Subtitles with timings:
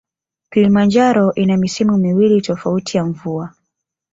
[0.51, 3.53] Kilimanjaro ina misimu miwili tofauti ya mvua